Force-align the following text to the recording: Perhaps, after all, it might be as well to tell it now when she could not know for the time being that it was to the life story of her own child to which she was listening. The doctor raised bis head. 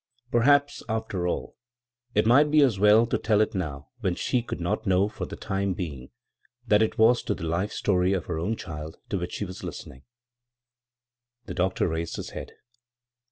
Perhaps, 0.31 0.81
after 0.89 1.27
all, 1.27 1.55
it 2.15 2.25
might 2.25 2.49
be 2.49 2.61
as 2.61 2.79
well 2.79 3.05
to 3.05 3.19
tell 3.19 3.39
it 3.39 3.53
now 3.53 3.89
when 3.99 4.15
she 4.15 4.41
could 4.41 4.59
not 4.59 4.87
know 4.87 5.07
for 5.07 5.27
the 5.27 5.35
time 5.35 5.75
being 5.75 6.09
that 6.65 6.81
it 6.81 6.97
was 6.97 7.21
to 7.21 7.35
the 7.35 7.43
life 7.45 7.71
story 7.71 8.11
of 8.13 8.25
her 8.25 8.39
own 8.39 8.55
child 8.55 8.97
to 9.09 9.19
which 9.19 9.33
she 9.33 9.45
was 9.45 9.63
listening. 9.63 10.01
The 11.45 11.53
doctor 11.53 11.87
raised 11.87 12.15
bis 12.15 12.31
head. 12.31 12.53